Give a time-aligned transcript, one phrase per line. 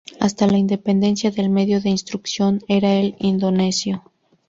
[0.19, 4.03] Hasta la independencia del medio de instrucción era el indonesio.